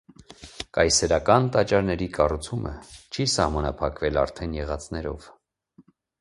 [0.77, 5.29] Կայսերական տաճարների կառուցումը չի սահմանափակվել արդեն եղածներով։